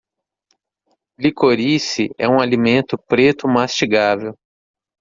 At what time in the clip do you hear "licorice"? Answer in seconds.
1.19-2.09